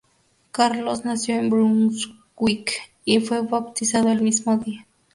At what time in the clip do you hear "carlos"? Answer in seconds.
0.49-1.05